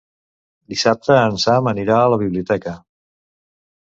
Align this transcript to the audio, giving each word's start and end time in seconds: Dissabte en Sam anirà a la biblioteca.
Dissabte 0.73 1.17
en 1.25 1.37
Sam 1.43 1.69
anirà 1.71 1.97
a 2.05 2.07
la 2.13 2.17
biblioteca. 2.21 2.73